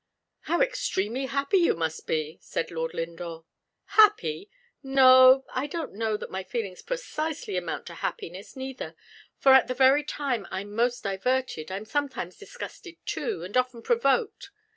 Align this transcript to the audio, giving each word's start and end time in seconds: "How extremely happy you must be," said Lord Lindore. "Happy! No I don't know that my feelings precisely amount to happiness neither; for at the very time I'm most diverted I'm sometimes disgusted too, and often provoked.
"How 0.49 0.61
extremely 0.61 1.27
happy 1.27 1.57
you 1.59 1.75
must 1.75 2.07
be," 2.07 2.39
said 2.41 2.71
Lord 2.71 2.95
Lindore. 2.95 3.45
"Happy! 3.85 4.49
No 4.81 5.45
I 5.53 5.67
don't 5.67 5.93
know 5.93 6.17
that 6.17 6.31
my 6.31 6.41
feelings 6.41 6.81
precisely 6.81 7.55
amount 7.55 7.85
to 7.85 7.93
happiness 7.93 8.55
neither; 8.55 8.95
for 9.37 9.53
at 9.53 9.67
the 9.67 9.75
very 9.75 10.03
time 10.03 10.47
I'm 10.49 10.73
most 10.73 11.03
diverted 11.03 11.71
I'm 11.71 11.85
sometimes 11.85 12.35
disgusted 12.35 12.95
too, 13.05 13.43
and 13.43 13.55
often 13.55 13.83
provoked. 13.83 14.49